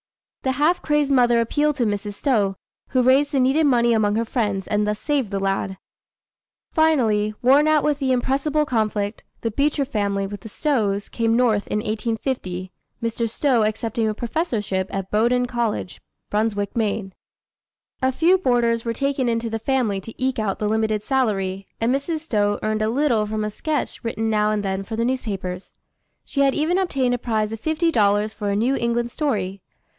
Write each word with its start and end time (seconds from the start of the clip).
The 0.41 0.53
half 0.53 0.81
crazed 0.81 1.11
mother 1.11 1.39
appealed 1.39 1.75
to 1.75 1.85
Mrs. 1.85 2.15
Stowe, 2.15 2.55
who 2.87 3.03
raised 3.03 3.31
the 3.31 3.39
needed 3.39 3.67
money 3.67 3.93
among 3.93 4.15
her 4.15 4.25
friends, 4.25 4.65
and 4.67 4.87
thus 4.87 4.97
saved 4.97 5.29
the 5.29 5.39
lad. 5.39 5.77
Finally, 6.71 7.35
worn 7.43 7.67
out 7.67 7.83
with 7.83 7.99
the 7.99 8.11
"irrepressible 8.11 8.65
conflict," 8.65 9.23
the 9.41 9.51
Beecher 9.51 9.85
family, 9.85 10.25
with 10.25 10.41
the 10.41 10.49
Stowes, 10.49 11.09
came 11.11 11.37
North 11.37 11.67
in 11.67 11.77
1850, 11.77 12.71
Mr. 13.03 13.29
Stowe 13.29 13.61
accepting 13.61 14.07
a 14.09 14.15
professorship 14.15 14.87
at 14.91 15.11
Bowdoin 15.11 15.45
College, 15.45 16.01
Brunswick, 16.31 16.75
Maine. 16.75 17.13
A 18.01 18.11
few 18.11 18.39
boarders 18.39 18.83
were 18.83 18.93
taken 18.93 19.29
into 19.29 19.51
the 19.51 19.59
family 19.59 20.01
to 20.01 20.15
eke 20.17 20.39
out 20.39 20.57
the 20.57 20.67
limited 20.67 21.03
salary, 21.03 21.67
and 21.79 21.93
Mrs. 21.93 22.21
Stowe 22.21 22.57
earned 22.63 22.81
a 22.81 22.89
little 22.89 23.27
from 23.27 23.43
a 23.43 23.51
sketch 23.51 24.03
written 24.03 24.31
now 24.31 24.49
and 24.49 24.63
then 24.65 24.81
for 24.81 24.95
the 24.95 25.05
newspapers. 25.05 25.71
She 26.25 26.41
had 26.41 26.55
even 26.55 26.79
obtained 26.79 27.13
a 27.13 27.19
prize 27.19 27.51
of 27.51 27.59
fifty 27.59 27.91
dollars 27.91 28.33
for 28.33 28.49
a 28.49 28.55
New 28.55 28.73
England 28.75 29.11
story. 29.11 29.61